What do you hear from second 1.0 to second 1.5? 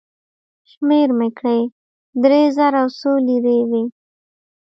مې